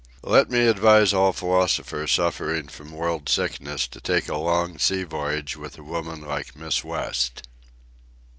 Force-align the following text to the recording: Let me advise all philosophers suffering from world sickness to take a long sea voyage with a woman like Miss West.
Let 0.23 0.49
me 0.49 0.65
advise 0.65 1.13
all 1.13 1.31
philosophers 1.31 2.13
suffering 2.13 2.69
from 2.69 2.91
world 2.91 3.29
sickness 3.29 3.87
to 3.89 4.01
take 4.01 4.27
a 4.29 4.35
long 4.35 4.79
sea 4.79 5.03
voyage 5.03 5.55
with 5.55 5.77
a 5.77 5.83
woman 5.83 6.21
like 6.21 6.55
Miss 6.55 6.83
West. 6.83 7.43